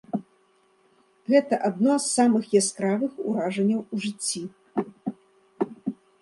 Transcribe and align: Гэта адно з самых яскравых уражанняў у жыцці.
Гэта 1.33 1.59
адно 1.69 1.97
з 2.05 2.09
самых 2.19 2.43
яскравых 2.61 3.11
уражанняў 3.33 3.81
у 3.85 3.95
жыцці. 4.07 4.43